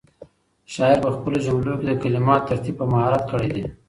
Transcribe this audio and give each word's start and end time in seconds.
شاعر 0.73 0.97
په 1.05 1.09
خپلو 1.15 1.37
جملو 1.45 1.73
کې 1.79 1.85
د 1.87 1.91
کلماتو 2.03 2.47
ترتیب 2.49 2.75
په 2.79 2.85
مهارت 2.93 3.23
کړی 3.31 3.49
دی. 3.55 3.65